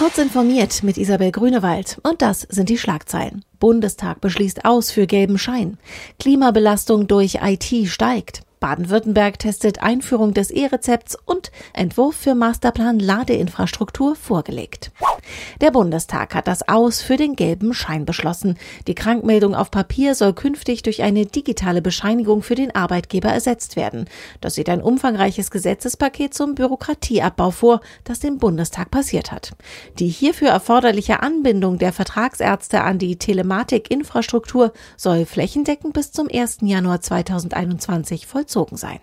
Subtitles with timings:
[0.00, 1.98] Kurz informiert mit Isabel Grünewald.
[2.02, 3.44] Und das sind die Schlagzeilen.
[3.58, 5.76] Bundestag beschließt aus für gelben Schein.
[6.18, 8.40] Klimabelastung durch IT steigt.
[8.60, 14.90] Baden-Württemberg testet Einführung des E-Rezepts und Entwurf für Masterplan Ladeinfrastruktur vorgelegt.
[15.60, 18.58] Der Bundestag hat das Aus für den gelben Schein beschlossen.
[18.86, 24.06] Die Krankmeldung auf Papier soll künftig durch eine digitale Bescheinigung für den Arbeitgeber ersetzt werden.
[24.40, 29.52] Das sieht ein umfangreiches Gesetzespaket zum Bürokratieabbau vor, das dem Bundestag passiert hat.
[29.98, 36.58] Die hierfür erforderliche Anbindung der Vertragsärzte an die Telematikinfrastruktur soll flächendeckend bis zum 1.
[36.62, 39.00] Januar 2021 vollzogen sein.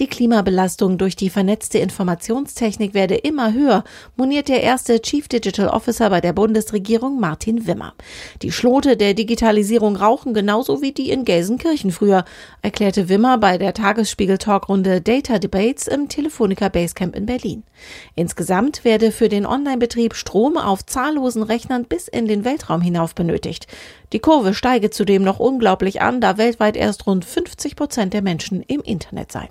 [0.00, 3.84] Die Klimabelastung durch die vernetzte Informationstechnik werde immer höher,
[4.16, 7.94] moniert der erste Chief Digital Officer bei der Bundesregierung Martin Wimmer.
[8.42, 12.24] Die Schlote der Digitalisierung rauchen genauso wie die in Gelsenkirchen früher,
[12.60, 17.62] erklärte Wimmer bei der Tagesspiegel-Talkrunde Data Debates im Telefonica Basecamp in Berlin.
[18.16, 23.68] Insgesamt werde für den Online-Betrieb Strom auf zahllosen Rechnern bis in den Weltraum hinauf benötigt.
[24.12, 28.60] Die Kurve steige zudem noch unglaublich an, da weltweit erst rund 50 Prozent der Menschen
[28.64, 29.50] im Internet seien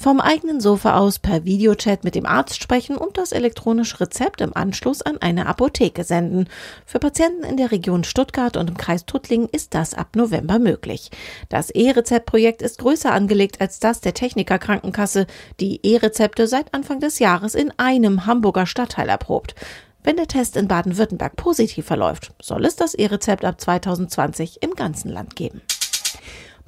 [0.00, 4.56] vom eigenen Sofa aus per Videochat mit dem Arzt sprechen und das elektronische Rezept im
[4.56, 6.48] Anschluss an eine Apotheke senden.
[6.86, 11.10] Für Patienten in der Region Stuttgart und im Kreis Tuttlingen ist das ab November möglich.
[11.50, 15.26] Das E-Rezept-Projekt ist größer angelegt als das der Techniker Krankenkasse,
[15.60, 19.54] die E-Rezepte seit Anfang des Jahres in einem Hamburger Stadtteil erprobt.
[20.02, 25.10] Wenn der Test in Baden-Württemberg positiv verläuft, soll es das E-Rezept ab 2020 im ganzen
[25.10, 25.60] Land geben.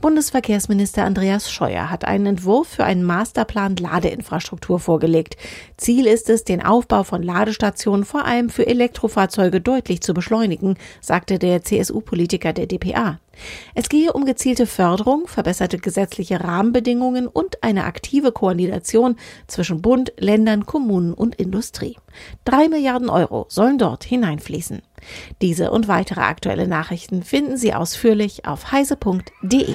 [0.03, 5.36] Bundesverkehrsminister Andreas Scheuer hat einen Entwurf für einen Masterplan Ladeinfrastruktur vorgelegt.
[5.77, 11.39] Ziel ist es, den Aufbau von Ladestationen vor allem für Elektrofahrzeuge deutlich zu beschleunigen, sagte
[11.39, 13.20] der CSU-Politiker der DPA.
[13.75, 19.16] Es gehe um gezielte Förderung, verbesserte gesetzliche Rahmenbedingungen und eine aktive Koordination
[19.47, 21.97] zwischen Bund, Ländern, Kommunen und Industrie.
[22.44, 24.83] Drei Milliarden Euro sollen dort hineinfließen.
[25.41, 29.75] Diese und weitere aktuelle Nachrichten finden Sie ausführlich auf heise.de.